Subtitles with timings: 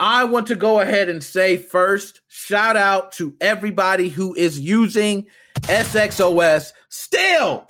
[0.00, 5.26] I want to go ahead and say first, shout out to everybody who is using
[5.62, 7.66] SXOS still.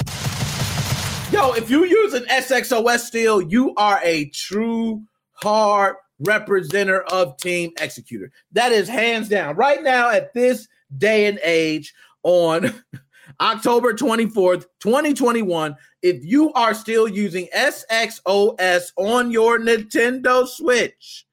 [1.33, 5.03] Yo, if you use an SXOS still, you are a true
[5.33, 8.31] hard representative of Team Xecuter.
[8.53, 9.57] That is hands down.
[9.57, 10.69] Right now, at this
[10.99, 12.75] day and age, on
[13.41, 21.27] October 24th, 2021, if you are still using SXOS on your Nintendo Switch,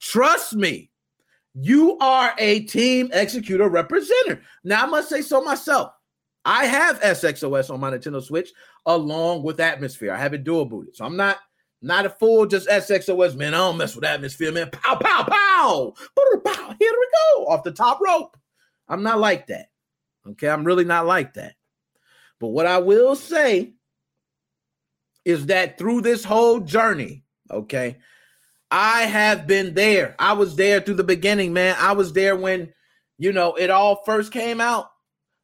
[0.00, 0.90] Trust me,
[1.54, 4.44] you are a Team Xecuter representative.
[4.64, 5.92] Now, I must say so myself.
[6.44, 8.50] I have SXOS on my Nintendo Switch
[8.86, 10.12] along with Atmosphere.
[10.12, 10.96] I have it dual booted.
[10.96, 11.38] So I'm not
[11.80, 13.54] not a fool, just SXOS, man.
[13.54, 14.70] I don't mess with Atmosphere, man.
[14.70, 15.94] Pow, pow, pow.
[16.44, 16.74] pow.
[16.78, 17.06] Here we
[17.36, 17.46] go.
[17.46, 18.36] Off the top rope.
[18.88, 19.66] I'm not like that.
[20.30, 20.48] Okay.
[20.48, 21.54] I'm really not like that.
[22.40, 23.74] But what I will say
[25.24, 27.98] is that through this whole journey, okay,
[28.70, 30.14] I have been there.
[30.18, 31.76] I was there through the beginning, man.
[31.78, 32.72] I was there when,
[33.16, 34.90] you know, it all first came out.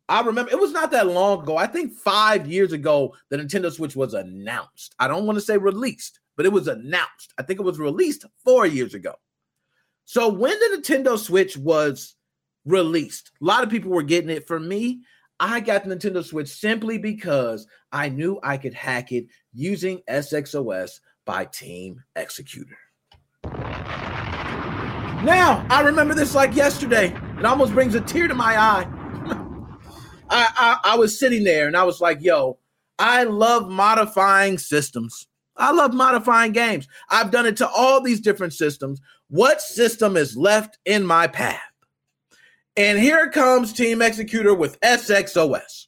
[0.08, 1.56] I remember it was not that long ago.
[1.56, 4.94] I think five years ago, the Nintendo Switch was announced.
[4.98, 7.32] I don't want to say released, but it was announced.
[7.38, 9.14] I think it was released four years ago.
[10.04, 12.16] So when the Nintendo Switch was
[12.66, 14.46] released, a lot of people were getting it.
[14.46, 15.00] For me,
[15.40, 21.00] I got the Nintendo Switch simply because I knew I could hack it using SXOS
[21.24, 22.77] by Team Xecuter.
[25.25, 27.17] Now, I remember this like yesterday.
[27.39, 28.86] It almost brings a tear to my eye.
[30.28, 32.58] I, I, I was sitting there and I was like, yo,
[32.98, 35.27] I love modifying systems.
[35.56, 36.89] I love modifying games.
[37.08, 39.00] I've done it to all these different systems.
[39.28, 41.61] What system is left in my path?
[42.77, 45.86] And here comes Team Xecuter with SXOS.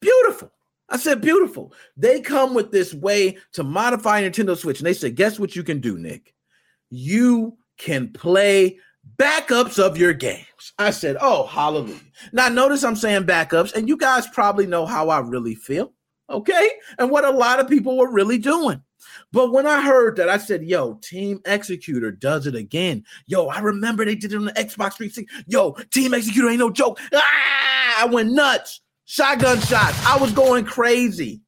[0.00, 0.50] Beautiful.
[0.88, 1.74] I said, beautiful.
[1.94, 4.78] They come with this way to modify Nintendo Switch.
[4.78, 6.32] And they said, guess what you can do, Nick?
[6.90, 8.78] You can play
[9.16, 10.72] backups of your games.
[10.78, 12.00] I said, oh, hallelujah.
[12.32, 15.92] Now, notice I'm saying backups, and you guys probably know how I really feel.
[16.28, 16.70] Okay.
[16.98, 18.82] And what a lot of people were really doing.
[19.32, 23.04] But when I heard that, I said, yo, Team Xecuter does it again.
[23.26, 25.26] Yo, I remember they did it on the Xbox 360.
[25.46, 26.98] Yo, Team Xecuter ain't no joke.
[27.14, 30.04] Ah, I went nuts shotgun shots.
[30.04, 31.40] I was going crazy.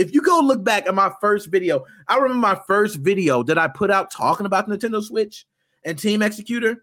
[0.00, 3.58] If you go look back at my first video, I remember my first video that
[3.58, 5.44] I put out talking about the Nintendo Switch
[5.84, 6.78] and Team Xecuter.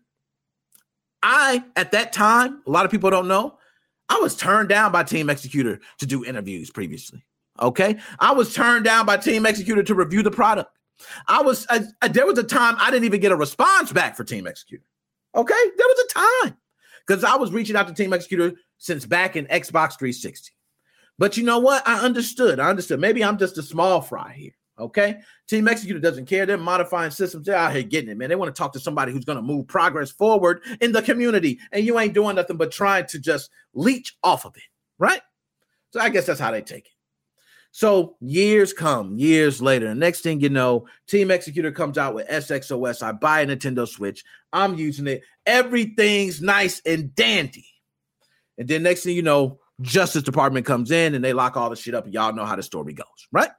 [1.24, 3.58] I, at that time, a lot of people don't know,
[4.08, 7.26] I was turned down by Team Xecuter to do interviews previously.
[7.60, 7.98] Okay.
[8.20, 10.70] I was turned down by Team Xecuter to review the product.
[11.28, 14.16] I was, I, I, there was a time I didn't even get a response back
[14.16, 14.84] for Team Xecuter.
[15.34, 15.56] Okay.
[15.76, 16.14] There was a
[16.46, 16.58] time
[17.08, 20.52] because I was reaching out to Team Xecuter since back in Xbox 360.
[21.18, 21.88] But you know what?
[21.88, 22.60] I understood.
[22.60, 23.00] I understood.
[23.00, 24.52] Maybe I'm just a small fry here.
[24.80, 25.20] Okay.
[25.48, 26.46] Team Xecuter doesn't care.
[26.46, 27.48] They're modifying systems.
[27.48, 28.30] They're out here getting it, man.
[28.30, 31.60] They want to talk to somebody who's going to move progress forward in the community.
[31.72, 34.64] And you ain't doing nothing but trying to just leech off of it.
[35.00, 35.22] Right.
[35.92, 36.92] So I guess that's how they take it.
[37.72, 39.94] So years come, years later.
[39.94, 43.04] next thing you know, Team Xecuter comes out with SXOS.
[43.04, 44.24] I buy a Nintendo Switch.
[44.54, 45.22] I'm using it.
[45.46, 47.68] Everything's nice and dandy.
[48.58, 51.76] And then next thing you know, Justice Department comes in and they lock all the
[51.76, 52.06] shit up.
[52.08, 53.52] Y'all know how the story goes, right?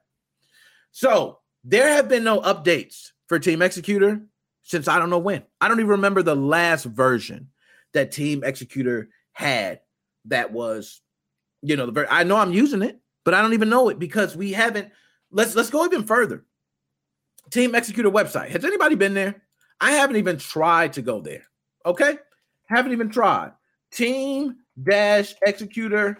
[0.90, 4.24] So there have been no updates for Team Xecuter
[4.62, 5.44] since I don't know when.
[5.60, 7.50] I don't even remember the last version
[7.94, 9.80] that Team Xecuter had
[10.26, 11.00] that was,
[11.62, 13.98] you know, the very I know I'm using it, but I don't even know it
[13.98, 14.90] because we haven't.
[15.30, 16.44] Let's let's go even further.
[17.50, 18.50] Team Xecuter website.
[18.50, 19.42] Has anybody been there?
[19.80, 21.44] I haven't even tried to go there.
[21.86, 22.18] Okay.
[22.66, 23.52] Haven't even tried.
[23.90, 26.16] Team xecuter.com.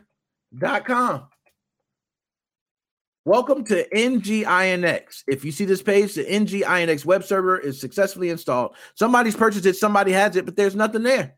[3.24, 5.24] Welcome to NGINX.
[5.26, 8.74] If you see this page, the NGINX web server is successfully installed.
[8.94, 11.34] Somebody's purchased it, somebody has it, but there's nothing there.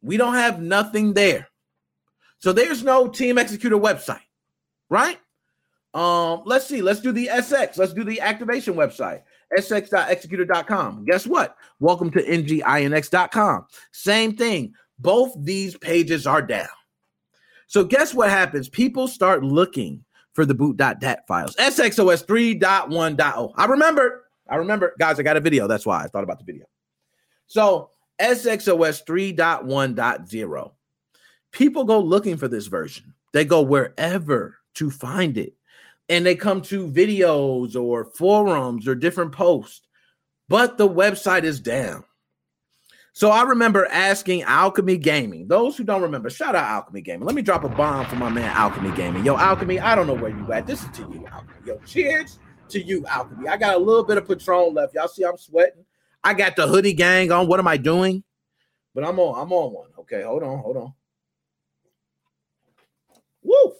[0.00, 1.48] We don't have nothing there.
[2.38, 4.22] So there's no Team Xecuter website,
[4.88, 5.18] right?
[5.94, 6.80] Um, let's see.
[6.80, 7.76] Let's do the SX.
[7.76, 9.22] Let's do the activation website.
[9.58, 11.04] sx.xecuter.com.
[11.04, 11.56] Guess what?
[11.80, 13.66] Welcome to NGINX.com.
[13.92, 16.68] Same thing both these pages are down.
[17.66, 18.68] So guess what happens?
[18.68, 20.04] People start looking
[20.34, 21.56] for the boot.dat files.
[21.56, 23.52] SXOS 3.1.0.
[23.56, 24.24] I remember.
[24.48, 24.94] I remember.
[24.98, 25.66] Guys, I got a video.
[25.66, 26.66] That's why I thought about the video.
[27.46, 27.90] So
[28.20, 30.72] SXOS 3.1.0.
[31.50, 33.14] People go looking for this version.
[33.32, 35.54] They go wherever to find it.
[36.08, 39.86] And they come to videos or forums or different posts.
[40.48, 42.04] But the website is down.
[43.14, 45.46] So I remember asking Alchemy Gaming.
[45.46, 47.26] Those who don't remember, shout out Alchemy Gaming.
[47.26, 49.24] Let me drop a bomb for my man Alchemy Gaming.
[49.24, 50.66] Yo, Alchemy, I don't know where you at.
[50.66, 51.66] This is to you, Alchemy.
[51.66, 52.38] Yo, cheers
[52.70, 53.48] to you, Alchemy.
[53.48, 54.94] I got a little bit of Patron left.
[54.94, 55.84] Y'all see I'm sweating.
[56.24, 57.48] I got the hoodie gang on.
[57.48, 58.24] What am I doing?
[58.94, 59.40] But I'm on.
[59.40, 59.88] I'm on one.
[59.98, 60.94] Okay, hold on, hold on.
[63.42, 63.74] Woo!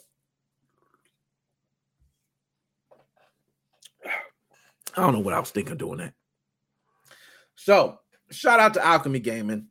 [4.95, 6.13] I don't know what I was thinking doing that.
[7.55, 7.99] So,
[8.33, 9.67] shout out to Alchemy Gaming.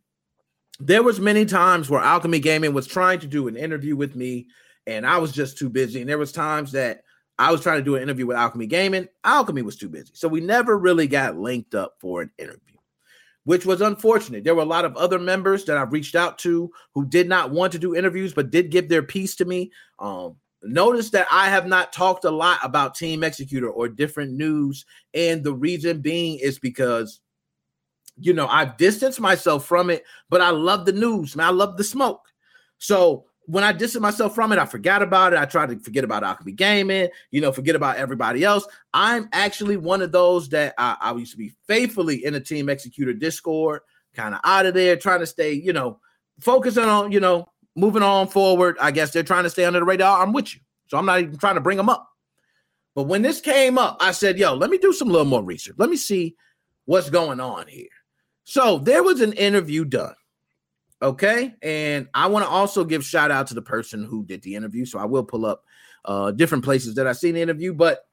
[0.79, 4.47] There was many times where Alchemy Gaming was trying to do an interview with me,
[4.87, 6.01] and I was just too busy.
[6.01, 7.03] And there was times that
[7.37, 9.07] I was trying to do an interview with Alchemy Gaming.
[9.23, 12.77] Alchemy was too busy, so we never really got linked up for an interview,
[13.43, 14.43] which was unfortunate.
[14.43, 17.51] There were a lot of other members that I've reached out to who did not
[17.51, 19.71] want to do interviews, but did give their piece to me.
[19.99, 24.85] Um, Notice that I have not talked a lot about Team Xecuter or different news.
[25.13, 27.19] And the reason being is because,
[28.21, 31.47] you know, I've distanced myself from it, but I love the news, man.
[31.47, 32.21] I love the smoke.
[32.77, 35.39] So when I distanced myself from it, I forgot about it.
[35.39, 38.65] I tried to forget about Alchemy Gaming, you know, forget about everybody else.
[38.93, 42.67] I'm actually one of those that I, I used to be faithfully in a Team
[42.67, 43.81] Xecuter Discord,
[44.13, 45.99] kind of out of there, trying to stay, you know,
[46.39, 49.85] focusing on, you know, moving on forward, I guess they're trying to stay under the
[49.85, 50.21] radar.
[50.21, 50.61] I'm with you.
[50.87, 52.07] So I'm not even trying to bring them up.
[52.95, 55.75] But when this came up, I said, yo, let me do some little more research.
[55.77, 56.35] Let me see
[56.85, 57.87] what's going on here.
[58.43, 60.15] So there was an interview done.
[61.01, 61.55] Okay.
[61.61, 64.85] And I want to also give shout out to the person who did the interview.
[64.85, 65.63] So I will pull up
[66.05, 68.07] uh, different places that I've seen the interview, but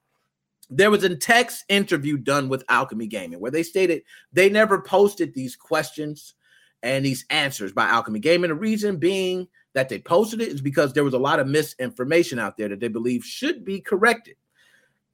[0.71, 4.03] there was a text interview done with Alchemy Gaming where they stated
[4.33, 6.35] they never posted these questions
[6.83, 8.49] and these answers by Alchemy Gaming.
[8.49, 12.39] The reason being that they posted it is because there was a lot of misinformation
[12.39, 14.37] out there that they believe should be corrected.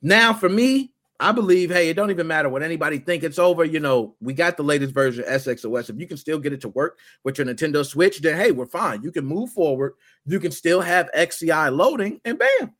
[0.03, 0.94] Now, for me,
[1.25, 3.23] I believe, hey, it don't even matter what anybody think.
[3.23, 3.65] It's over.
[3.65, 5.89] You know, we got the latest version of SXOS.
[5.89, 8.67] If you can still get it to work with your Nintendo Switch, then hey, we're
[8.67, 9.03] fine.
[9.03, 9.95] You can move forward.
[10.27, 12.75] You can still have XCI loading, and bam.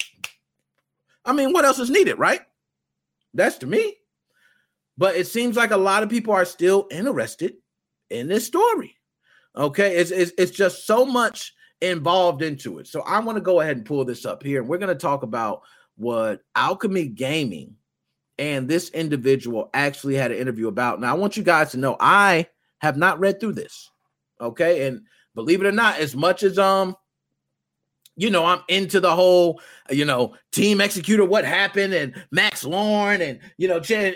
[1.25, 2.43] I mean, what else is needed, right?
[3.33, 3.97] That's to me.
[4.99, 7.55] But it seems like a lot of people are still interested
[8.11, 8.95] in this story.
[9.57, 12.89] Okay, it's, it's, it's just so much involved into it.
[12.89, 14.61] So I want to go ahead and pull this up here.
[14.61, 15.63] And we're going to talk about
[15.97, 17.77] what Alchemy Gaming
[18.39, 21.01] and this individual actually had an interview about.
[21.01, 22.49] Now, I want you guys to know I
[22.79, 23.91] have not read through this.
[24.41, 25.03] Okay, and
[25.35, 26.97] believe it or not, as much as um
[28.17, 29.61] you know, I'm into the whole,
[29.91, 34.15] you know, Team Xecuter, what happened, and Max Louarn, and you know, Jen.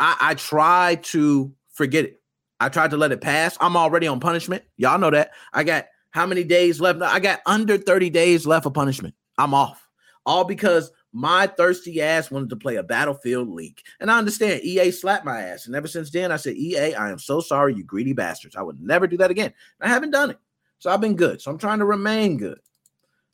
[0.00, 2.20] I, I try to forget it.
[2.58, 3.56] I tried to let it pass.
[3.60, 4.64] I'm already on punishment.
[4.76, 5.30] Y'all know that.
[5.52, 7.00] I got how many days left?
[7.02, 9.14] I got under 30 days left of punishment.
[9.38, 9.86] I'm off.
[10.26, 13.80] All because my thirsty ass wanted to play a battlefield league.
[14.00, 15.66] And I understand EA slapped my ass.
[15.66, 18.56] And ever since then, I said, EA, I am so sorry, you greedy bastards.
[18.56, 19.54] I would never do that again.
[19.80, 20.38] I haven't done it.
[20.80, 21.40] So I've been good.
[21.40, 22.58] So I'm trying to remain good.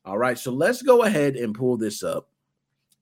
[0.05, 0.39] All right.
[0.39, 2.29] So let's go ahead and pull this up.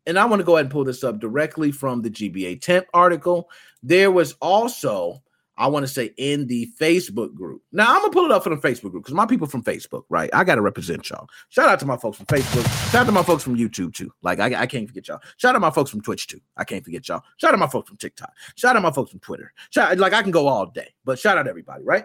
[0.07, 3.51] And I want to go ahead and pull this up directly from the GBAtemp article.
[3.83, 5.25] There was also
[5.58, 7.62] I want to say in the Facebook group.
[7.72, 10.05] Now I'm gonna pull it up for the Facebook group because my people from Facebook,
[10.08, 10.31] right?
[10.32, 11.28] I gotta represent y'all.
[11.49, 12.64] Shout out to my folks from Facebook.
[12.93, 14.12] Shout out to my folks from YouTube too.
[14.22, 15.20] Like I, I can't forget y'all.
[15.37, 16.40] Shout out to my folks from Twitch too.
[16.56, 17.22] I can't forget y'all.
[17.38, 18.32] Shout out to my folks from TikTok.
[18.55, 19.52] Shout out my folks from Twitter.
[19.70, 22.05] Shout like I can go all day, but shout out everybody, right?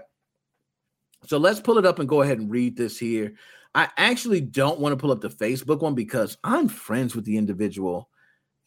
[1.27, 3.35] So let's pull it up and go ahead and read this here.
[3.75, 7.38] I actually don't want to pull up the Facebook one because I'm friends with the
[7.38, 8.09] individual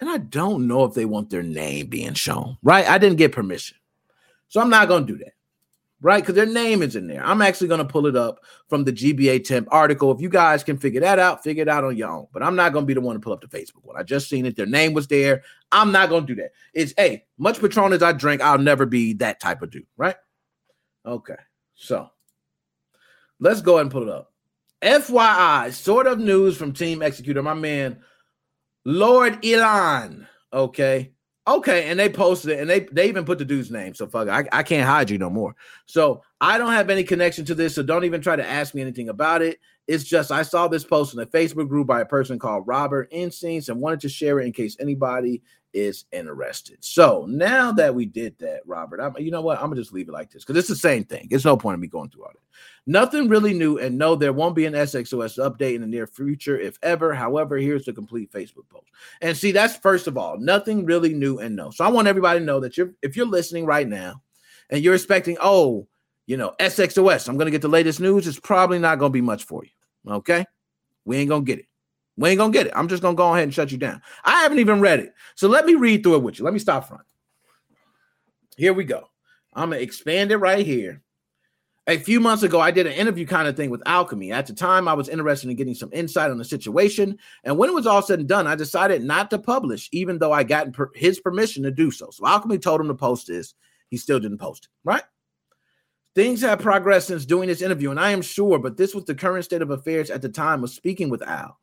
[0.00, 2.88] and I don't know if they want their name being shown, right?
[2.88, 3.76] I didn't get permission.
[4.48, 5.32] So I'm not going to do that,
[6.00, 6.22] right?
[6.22, 7.24] Because their name is in there.
[7.24, 10.12] I'm actually going to pull it up from the GBAtemp article.
[10.12, 12.26] If you guys can figure that out, figure it out on your own.
[12.32, 13.96] But I'm not going to be the one to pull up the Facebook one.
[13.98, 14.56] I just seen it.
[14.56, 15.42] Their name was there.
[15.72, 16.52] I'm not going to do that.
[16.74, 20.16] It's, hey, much Patron as I drink, I'll never be that type of dude, right?
[21.04, 21.36] Okay.
[21.74, 22.08] So
[23.40, 24.32] let's go ahead and pull it up.
[24.82, 27.98] FYI, sort of news from Team Xecuter, my man,
[28.84, 30.28] Lord Elon.
[30.52, 31.12] Okay.
[31.48, 33.94] Okay, and they posted it, and they they even put the dude's name.
[33.94, 34.28] So fuck.
[34.28, 35.54] I, I can't hide you no more.
[35.86, 38.82] So I don't have any connection to this, so don't even try to ask me
[38.82, 39.60] anything about it.
[39.86, 43.08] It's just I saw this post in a Facebook group by a person called Robert
[43.12, 45.42] Instincts and wanted to share it in case anybody
[45.76, 46.82] is interested.
[46.82, 49.58] So now that we did that, Robert, I'm, you know what?
[49.58, 51.28] I'm gonna just leave it like this because it's the same thing.
[51.30, 52.40] It's no point in me going through all that.
[52.86, 56.58] Nothing really new, and no, there won't be an SXOS update in the near future,
[56.58, 57.12] if ever.
[57.12, 58.86] However, here's the complete Facebook post.
[59.20, 61.70] And see, that's first of all, nothing really new and no.
[61.70, 64.22] So I want everybody to know that you're if you're listening right now
[64.70, 65.86] and you're expecting, oh,
[66.24, 68.26] you know, SXOS, I'm gonna get the latest news.
[68.26, 70.14] It's probably not gonna be much for you.
[70.14, 70.46] Okay,
[71.04, 71.66] we ain't gonna get it.
[72.16, 72.72] We ain't gonna get it.
[72.74, 74.00] I'm just gonna go ahead and shut you down.
[74.24, 75.12] I haven't even read it.
[75.34, 76.44] So let me read through it with you.
[76.44, 77.02] Let me stop front.
[78.56, 79.10] Here we go.
[79.54, 81.02] I'm gonna expand it right here.
[81.88, 84.32] a few months ago, I did an interview kind of thing with Alchemy.
[84.32, 87.16] At the time, I was interested in getting some insight on the situation.
[87.44, 90.32] And when it was all said and done, I decided not to publish, even though
[90.32, 92.10] I got his permission to do so.
[92.10, 93.54] So Alchemy told him to post this.
[93.88, 95.04] He still didn't post it, right?
[96.16, 99.14] Things have progressed since doing this interview, and I am sure, but this was the
[99.14, 101.58] current state of affairs at the time of speaking with Al.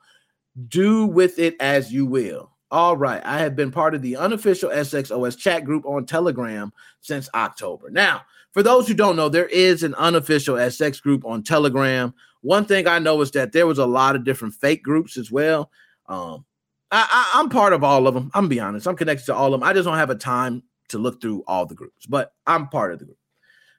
[0.68, 2.52] Do with it as you will.
[2.72, 7.30] All right, I have been part of the unofficial SXOS chat group on Telegram since
[7.36, 7.92] October.
[7.92, 12.14] Now, for those who don't know, there is an unofficial SX group on Telegram.
[12.42, 15.32] One thing I know is that there was a lot of different fake groups as
[15.32, 15.72] well.
[16.08, 16.46] Um,
[16.92, 18.30] I, I, am part of all of them.
[18.34, 18.88] I'm be honest.
[18.88, 19.68] I'm connected to all of them.
[19.68, 22.94] I just don't have a time to look through all the groups, but I'm part
[22.94, 23.18] of the group.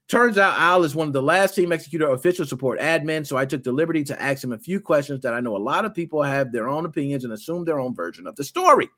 [0.09, 3.47] Turns out Al is one of the last Team Xecuter official support admins, so I
[3.47, 5.95] took the liberty to ask him a few questions that I know a lot of
[5.95, 8.91] people have their own opinions and assume their own version of the story.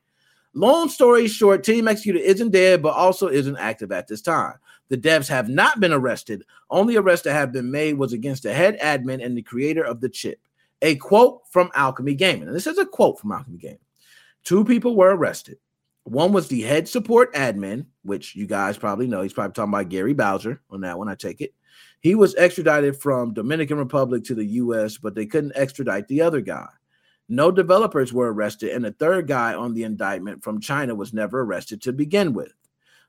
[0.53, 4.55] Long story short, Team Xecuter isn't dead, but also isn't active at this time.
[4.89, 6.45] The devs have not been arrested.
[6.71, 10.01] Only arrest that have been made was against the head admin and the creator of
[10.01, 10.41] the chip.
[10.83, 12.49] A quote from Alchemy Gaming.
[12.49, 13.79] And this is a quote from Alchemy Gaming.
[14.45, 15.59] Two people were arrested.
[16.07, 19.23] One was the head support admin, which you guys probably know.
[19.23, 21.09] He's probably talking about Gary Bowser on that one.
[21.09, 21.53] I take it.
[21.99, 26.41] He was extradited from Dominican Republic to the U.S., but they couldn't extradite the other
[26.41, 26.69] guy.
[27.29, 31.41] No developers were arrested, and the third guy on the indictment from China was never
[31.41, 32.53] arrested to begin with.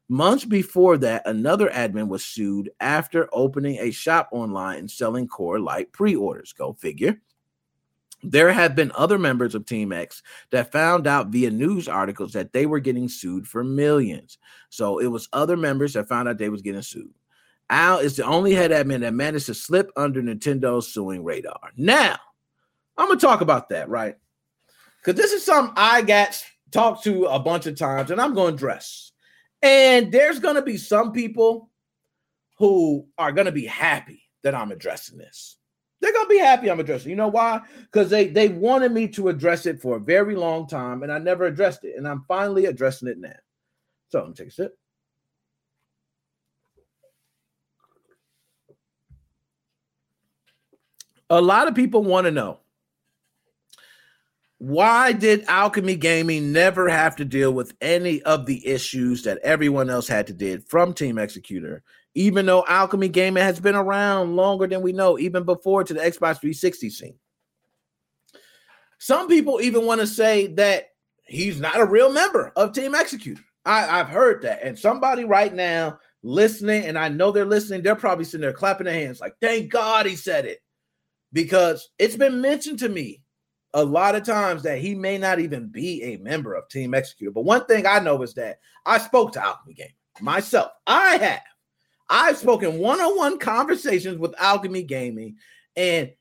[0.10, 5.60] Months before that, another admin was sued after opening a shop online and selling Core
[5.60, 6.52] Light pre orders.
[6.52, 7.22] Go figure.
[8.24, 12.52] There have been other members of Team X that found out via news articles that
[12.52, 14.38] they were getting sued for millions.
[14.70, 17.14] So it was other members that found out they was getting sued.
[17.70, 21.72] Al is the only head admin that managed to slip under Nintendo's suing radar.
[21.76, 22.18] Now,
[22.98, 24.16] I'm gonna talk about that, right?
[24.98, 28.58] Because this is something I got talked to a bunch of times, and I'm to
[28.58, 29.12] dress.
[29.62, 31.70] And there's to be some people
[32.58, 35.58] who are to be happy that I'm addressing this.
[36.00, 37.10] They're to be happy I'm addressing.
[37.10, 37.62] You know why?
[37.82, 41.18] Because they they wanted me to address it for a very long time, and I
[41.18, 43.34] never addressed it, and I'm finally addressing it now.
[44.10, 44.78] So me take a sip.
[51.30, 52.60] A lot of people want to know
[54.60, 59.90] why did Alchemy Gaming never have to deal with any of the issues that everyone
[59.90, 61.82] else had to deal from Team Xecuter,
[62.18, 66.00] even though Alchemy Gaming has been around longer than we know, even before to the
[66.00, 67.20] Xbox 360 scene?
[68.98, 70.88] Some people even want to say that
[71.26, 73.44] he's not a real member of Team Xecuter.
[73.66, 74.64] I, I've heard that.
[74.64, 78.86] And somebody right now listening, and I know they're listening, they're probably sitting there clapping
[78.86, 80.58] their hands like, thank God he said it.
[81.34, 83.22] Because it's been mentioned to me
[83.76, 87.32] a lot of times that he may not even be a member of Team Xecuter.
[87.32, 88.58] But one thing I know is that
[88.88, 90.72] I spoke to Alchemy Gaming myself.
[90.88, 91.42] I have.
[92.10, 95.38] I've spoken one-on-one conversations with Alchemy Gaming,
[95.76, 96.12] and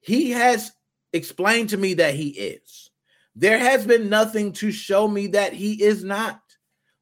[0.00, 0.72] he has
[1.12, 2.90] explained to me that he is.
[3.34, 6.40] There has been nothing to show me that he is not.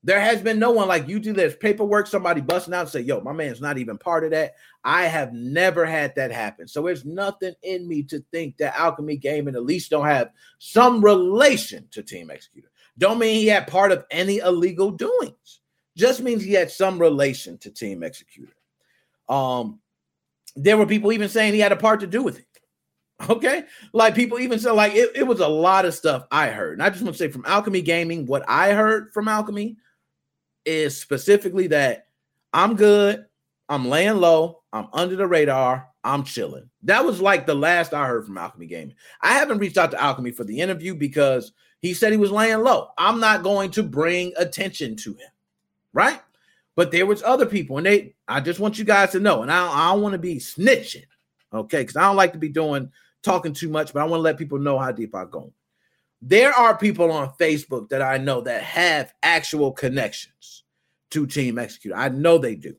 [0.04, 1.32] There has been no one like you do.
[1.32, 4.54] There's paperwork, somebody busting out and say, Yo, my man's not even part of that.
[4.82, 6.66] I have never had that happen.
[6.66, 11.04] So there's nothing in me to think that Alchemy Gaming at least don't have some
[11.04, 12.68] relation to Team Xecuter.
[12.98, 15.60] Don't mean he had part of any illegal doings.
[15.96, 18.52] Just means he had some relation to Team Xecuter.
[19.28, 19.80] Um,
[20.56, 22.46] there were people even saying he had a part to do with it.
[23.30, 23.64] Okay.
[23.92, 26.74] Like people even said, like it, it was a lot of stuff I heard.
[26.74, 29.76] And I just want to say from Alchemy Gaming, what I heard from Alchemy
[30.64, 32.06] is specifically that
[32.52, 33.24] I'm good.
[33.68, 34.62] I'm laying low.
[34.72, 35.88] I'm under the radar.
[36.04, 36.68] I'm chilling.
[36.82, 38.96] That was like the last I heard from Alchemy Gaming.
[39.20, 42.60] I haven't reached out to Alchemy for the interview because he said he was laying
[42.60, 42.88] low.
[42.98, 45.30] I'm not going to bring attention to him,
[45.92, 46.20] right?
[46.74, 48.14] But there was other people, and they.
[48.26, 51.04] I just want you guys to know, and I, I don't want to be snitching,
[51.52, 51.82] okay?
[51.82, 52.90] Because I don't like to be doing
[53.22, 55.52] talking too much, but I want to let people know how deep I go.
[56.20, 60.64] There are people on Facebook that I know that have actual connections
[61.10, 61.94] to Team Execute.
[61.96, 62.74] I know they do.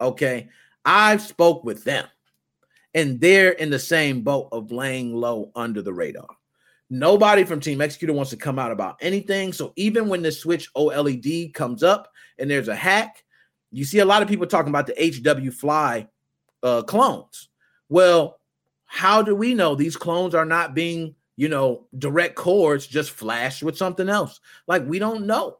[0.00, 0.48] Okay.
[0.84, 2.06] I've spoke with them
[2.94, 6.26] and they're in the same boat of laying low under the radar.
[6.94, 9.52] Nobody from Team Xecuter wants to come out about anything.
[9.52, 13.24] So even when the Switch OLED comes up and there's a hack,
[13.72, 16.06] you see a lot of people talking about the HW Fly
[16.62, 17.48] uh, clones.
[17.88, 18.40] Well,
[18.86, 23.62] how do we know these clones are not being you know, direct cords just flash
[23.62, 24.40] with something else.
[24.66, 25.58] Like we don't know.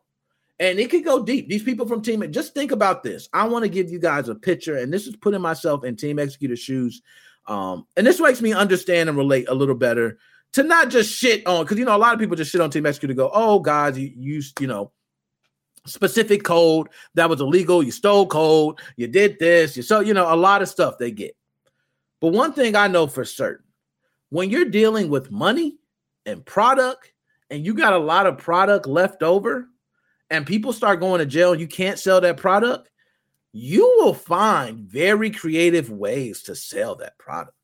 [0.60, 1.48] And it could go deep.
[1.48, 3.28] These people from Team, just think about this.
[3.32, 6.18] I want to give you guys a picture, and this is putting myself in Team
[6.18, 7.02] Xecuter shoes.
[7.46, 10.18] Um, and this makes me understand and relate a little better
[10.54, 12.70] to not just shit on because you know a lot of people just shit on
[12.70, 14.92] Team Mexico to go, oh guys, you, you you know,
[15.84, 17.82] specific code that was illegal.
[17.82, 21.10] You stole code, you did this, you so you know a lot of stuff they
[21.10, 21.36] get.
[22.20, 23.66] But one thing I know for certain,
[24.30, 25.76] when you're dealing with money
[26.24, 27.12] and product,
[27.50, 29.68] and you got a lot of product left over,
[30.30, 32.90] and people start going to jail and you can't sell that product,
[33.52, 37.56] you will find very creative ways to sell that product.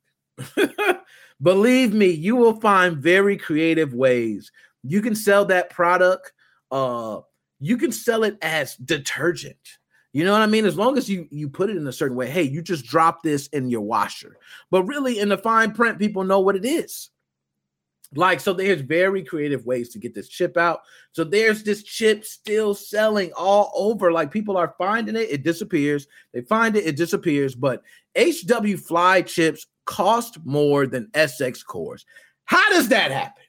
[1.42, 4.50] Believe me, you will find very creative ways.
[4.82, 6.32] You can sell that product.
[6.70, 7.20] Uh,
[7.60, 9.56] you can sell it as detergent.
[10.12, 10.66] You know what I mean?
[10.66, 12.28] As long as you you put it in a certain way.
[12.28, 14.36] Hey, you just drop this in your washer.
[14.70, 17.10] But really, in the fine print, people know what it is.
[18.16, 20.80] Like, so there's very creative ways to get this chip out.
[21.12, 24.10] So there's this chip still selling all over.
[24.10, 26.08] Like people are finding it, it disappears.
[26.34, 27.54] They find it, it disappears.
[27.54, 27.82] But
[28.18, 32.06] HW Fly chips cost more than SX cores.
[32.44, 33.42] How does that happen?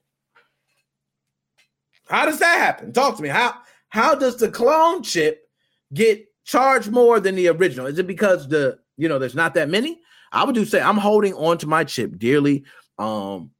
[2.09, 2.91] How does that happen?
[2.91, 3.29] Talk to me.
[3.29, 3.53] How
[3.89, 5.47] how does the clone chip
[5.93, 7.85] get charged more than the original?
[7.85, 10.01] Is it because the you know there's not that many?
[10.31, 12.63] I would do say I'm holding on to my chip dearly.
[12.97, 13.51] Um,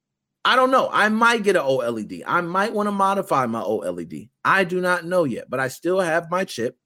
[0.44, 0.90] I don't know.
[0.92, 2.24] I might get an OLED.
[2.26, 4.28] I might want to modify my OLED.
[4.44, 6.76] I do not know yet, but I still have my chip.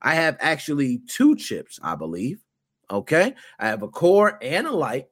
[0.00, 2.42] I have actually two chips, I believe.
[2.90, 3.34] Okay.
[3.58, 5.06] I have a core and a light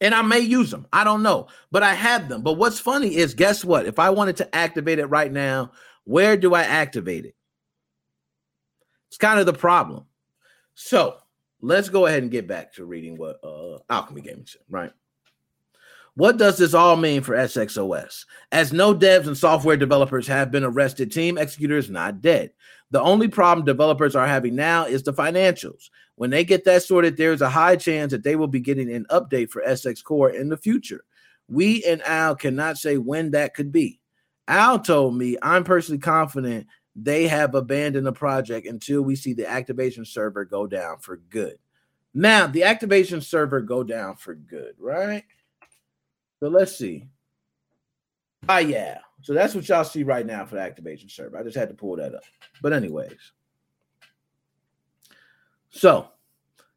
[0.00, 0.86] and I may use them.
[0.92, 2.42] I don't know, but I have them.
[2.42, 3.86] But what's funny is, guess what?
[3.86, 5.72] If I wanted to activate it right now,
[6.04, 7.34] where do I activate it?
[9.08, 10.04] It's kind of the problem.
[10.74, 11.18] So
[11.60, 14.92] let's go ahead and get back to reading what uh, Alchemy Gaming said, right?
[16.16, 18.24] What does this all mean for SXOS?
[18.52, 22.52] As no devs and software developers have been arrested, Team Xecuter is not dead.
[22.94, 25.90] The only problem developers are having now is the financials.
[26.14, 29.04] When they get that sorted, there's a high chance that they will be getting an
[29.10, 31.02] update for SX Core in the future.
[31.48, 33.98] We and Al cannot say when that could be.
[34.46, 39.50] Al told me I'm personally confident they have abandoned the project until we see the
[39.50, 41.58] activation server go down for good.
[42.14, 45.24] Now, the activation server go down for good, right?
[46.38, 47.08] So let's see.
[48.48, 48.98] Ah, yeah.
[49.24, 51.38] So that's what y'all see right now for the activation server.
[51.38, 52.24] I just had to pull that up.
[52.60, 53.16] But anyways.
[55.70, 56.10] So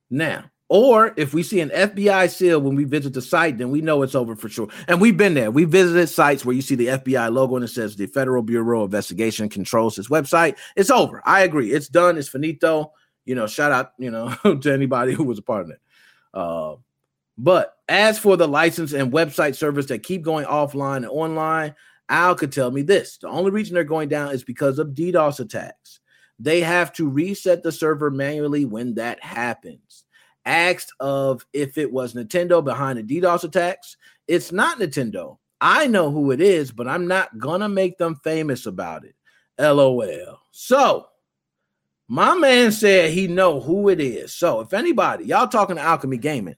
[0.10, 3.82] now, or if we see an FBI seal when we visit the site, then we
[3.82, 4.70] know it's over for sure.
[4.88, 5.52] And we've been there.
[5.52, 8.84] We visited sites where you see the FBI logo and it says the Federal Bureau
[8.84, 10.56] of Investigation controls this website.
[10.78, 11.22] It's over.
[11.26, 11.74] I agree.
[11.74, 12.18] It's done.
[12.18, 12.94] It's finito.
[13.26, 15.82] You know, shout out, you know, to anybody who was a part of it.
[16.34, 16.76] Uh,
[17.38, 21.76] but as for the license and website service that keep going offline and online,
[22.10, 23.18] Al could tell me this.
[23.18, 26.00] The only reason they're going down is because of DDoS attacks.
[26.40, 30.04] They have to reset the server manually when that happens.
[30.46, 35.38] Asked of if it was Nintendo behind the DDoS attacks, it's not Nintendo.
[35.60, 39.16] I know who it is, but I'm not gonna make them famous about it.
[39.60, 40.40] LOL.
[40.52, 41.08] So
[42.08, 44.34] my man said he know who it is.
[44.34, 46.56] So if anybody, y'all talking to Alchemy Gaming,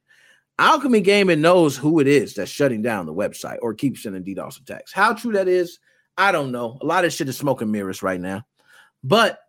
[0.60, 4.60] Alchemy Gaming knows who it is that's shutting down the website or keeps sending DDoS
[4.60, 4.92] attacks.
[4.92, 5.80] How true that is,
[6.18, 6.78] I don't know.
[6.82, 8.46] A lot of shit is smoke and mirrors right now,
[9.02, 9.40] but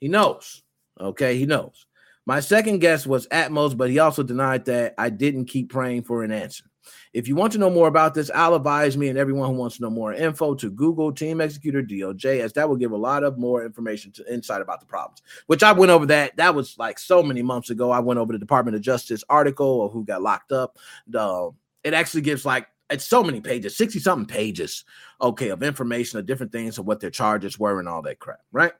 [0.00, 0.62] he knows.
[1.00, 1.86] Okay, he knows.
[2.26, 6.24] My second guess was Atmos, but he also denied that I didn't keep praying for
[6.24, 6.64] an answer.
[7.12, 9.82] If you want to know more about this, advise me and everyone who wants to
[9.82, 13.38] know more info to Google Team Xecuter DOJ, as that will give a lot of
[13.38, 15.22] more information to insight about the problems.
[15.46, 16.36] Which I went over that.
[16.36, 17.90] That was like so many months ago.
[17.90, 20.78] I went over the Department of Justice article of who got locked up.
[21.06, 21.50] The,
[21.84, 24.84] it actually gives like it's so many pages, 60 something pages,
[25.20, 28.40] okay, of information of different things of what their charges were and all that crap,
[28.50, 28.72] right?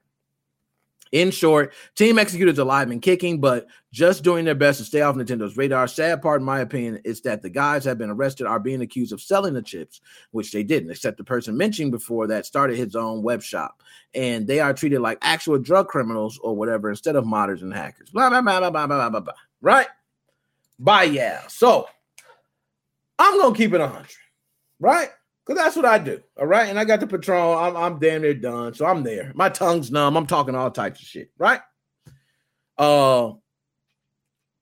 [1.12, 5.16] In short, Team executed alive and kicking, but just doing their best to stay off
[5.16, 5.88] Nintendo's radar.
[5.88, 9.12] Sad part, in my opinion, is that the guys have been arrested are being accused
[9.12, 12.94] of selling the chips, which they didn't, except the person mentioned before that started his
[12.94, 13.82] own web shop.
[14.14, 18.10] And they are treated like actual drug criminals or whatever instead of modders and hackers.
[18.10, 19.34] Blah, blah, blah, blah, blah, blah, blah, blah.
[19.60, 19.86] Right?
[20.78, 21.42] Bye, yeah.
[21.48, 21.88] So
[23.18, 24.06] I'm going to keep it 100.
[24.80, 25.08] Right?
[25.48, 26.20] Because that's what I do.
[26.38, 26.68] All right.
[26.68, 27.56] And I got the Patron.
[27.58, 28.74] I'm, I'm damn near done.
[28.74, 29.32] So I'm there.
[29.34, 30.14] My tongue's numb.
[30.14, 31.30] I'm talking all types of shit.
[31.38, 31.60] Right.
[32.76, 33.32] Uh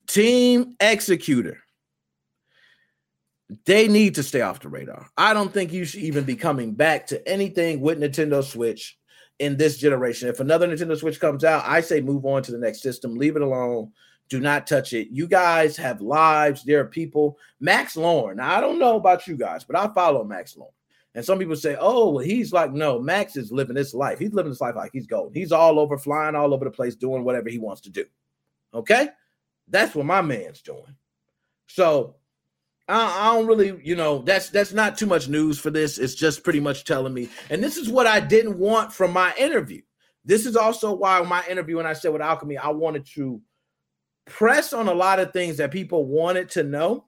[0.07, 1.57] Team Xecuter.
[3.64, 5.11] They need to stay off the radar.
[5.16, 8.96] I don't think you should even be coming back to anything with Nintendo Switch
[9.40, 10.29] in this generation.
[10.29, 13.16] If another Nintendo Switch comes out, I say move on to the next system.
[13.16, 13.92] Leave it alone.
[14.28, 15.08] Do not touch it.
[15.10, 16.64] You guys have lives.
[16.64, 17.38] There are people.
[17.60, 18.36] Max Louarn.
[18.36, 20.72] Now, I don't know about you guys, but I follow Max Louarn.
[21.14, 24.18] And some people say, oh, well, he's like, no, Max is living this life.
[24.18, 25.32] He's living this life like he's golden.
[25.32, 28.04] He's all over, flying all over the place, doing whatever he wants to do.
[28.74, 29.08] Okay.
[29.68, 30.94] That's what my man's doing.
[31.68, 32.16] So
[32.88, 35.98] I, I, don't really, you know, that's that's not too much news for this.
[35.98, 39.34] It's just pretty much telling me, and this is what I didn't want from my
[39.38, 39.82] interview.
[40.24, 43.40] This is also why my interview when I said with Alchemy, I wanted to
[44.26, 47.06] press on a lot of things that people wanted to know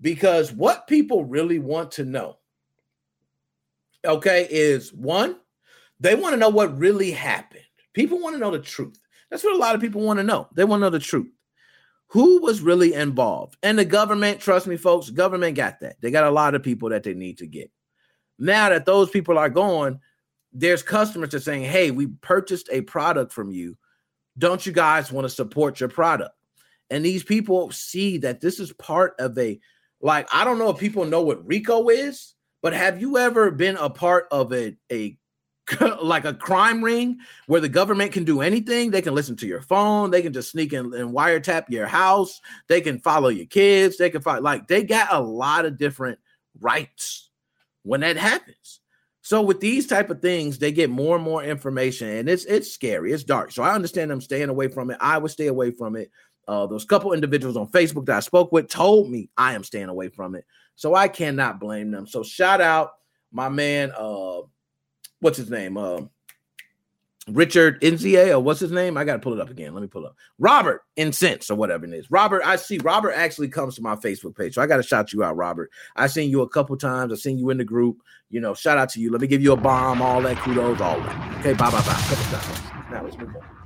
[0.00, 2.38] because what people really want to know,
[4.04, 5.36] okay, is one,
[6.00, 7.62] they want to know what really happened.
[7.94, 8.98] People want to know the truth.
[9.30, 10.48] That's what a lot of people want to know.
[10.54, 11.30] They want to know the truth.
[12.08, 13.58] Who was really involved?
[13.62, 16.00] And the government, trust me, folks, government got that.
[16.00, 17.70] They got a lot of people that they need to get.
[18.38, 20.00] Now that those people are gone,
[20.52, 23.76] there's customers that are saying, Hey, we purchased a product from you.
[24.38, 26.34] Don't you guys want to support your product?
[26.90, 29.60] And these people see that this is part of a
[30.00, 33.76] like, I don't know if people know what RICO is, but have you ever been
[33.76, 35.16] a part of a, a
[36.02, 38.90] like a crime ring where the government can do anything?
[38.90, 42.40] They can listen to your phone, they can just sneak in and wiretap your house,
[42.68, 46.18] they can follow your kids, they can find like they got a lot of different
[46.60, 47.30] rights
[47.82, 48.80] when that happens.
[49.28, 52.72] So with these type of things, they get more and more information, and it's it's
[52.72, 53.12] scary.
[53.12, 53.52] It's dark.
[53.52, 54.96] So I understand them staying away from it.
[55.02, 56.10] I would stay away from it.
[56.48, 59.90] Uh, those couple individuals on Facebook that I spoke with told me I am staying
[59.90, 60.46] away from it.
[60.76, 62.06] So I cannot blame them.
[62.06, 62.92] So shout out
[63.30, 64.40] my man, uh,
[65.20, 65.76] what's his name?
[65.76, 66.04] Uh,
[67.30, 68.96] Richard Nza, or what's his name?
[68.96, 69.74] I gotta pull it up again.
[69.74, 72.10] Let me pull up Robert Incense or whatever it is.
[72.10, 75.22] Robert, I see Robert actually comes to my Facebook page, so I gotta shout you
[75.22, 75.70] out, Robert.
[75.96, 77.12] I seen you a couple times.
[77.12, 77.98] I seen you in the group.
[78.30, 79.10] You know, shout out to you.
[79.10, 81.38] Let me give you a bomb, all that kudos, all that.
[81.40, 82.02] Okay, bye bye bye.
[82.08, 82.90] Couple times.
[82.90, 83.57] Now let's move on.